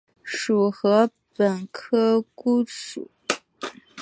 [0.23, 3.11] 属禾本科菰属。